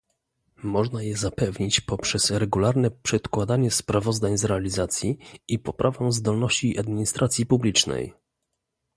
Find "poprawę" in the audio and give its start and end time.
5.59-6.11